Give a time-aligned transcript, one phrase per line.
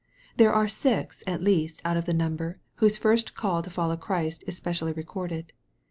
[0.37, 4.43] There are six, at least, out of the number, whose first call to follow Christ
[4.47, 5.53] is specially recorded.